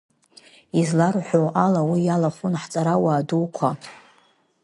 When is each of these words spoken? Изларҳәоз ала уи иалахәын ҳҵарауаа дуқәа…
Изларҳәоз 0.79 1.47
ала 1.65 1.81
уи 1.89 2.01
иалахәын 2.05 2.53
ҳҵарауаа 2.61 3.27
дуқәа… 3.27 3.69